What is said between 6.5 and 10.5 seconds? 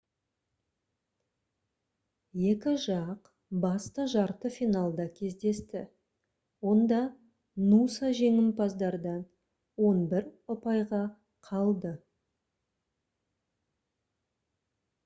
онда нуса жеңімпаздардан 11